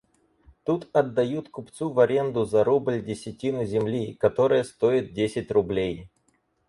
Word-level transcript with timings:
Тут 0.63 0.89
отдают 0.93 1.49
купцу 1.49 1.91
в 1.93 1.99
аренду 1.99 2.43
за 2.43 2.63
рубль 2.63 3.03
десятину 3.03 3.65
земли, 3.65 4.15
которая 4.15 4.63
стоит 4.63 5.13
десять 5.13 5.51
рублей. 5.51 6.09